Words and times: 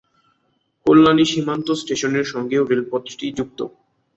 কল্যাণী 0.85 1.25
সীমান্ত 1.25 1.67
স্টেশনের 1.73 2.25
সঙ্গেও 2.25 2.63
রেলপথটি 2.65 3.25
যুক্ত। 3.37 3.59